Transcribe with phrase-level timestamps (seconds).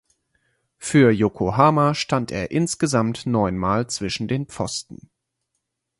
[0.79, 5.11] Für Yokohama stand er insgesamt neunmal zwischen den Pfosten.